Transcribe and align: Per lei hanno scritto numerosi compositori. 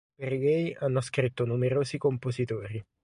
Per 0.15 0.31
lei 0.31 0.75
hanno 0.79 0.99
scritto 0.99 1.45
numerosi 1.45 1.99
compositori. 1.99 2.83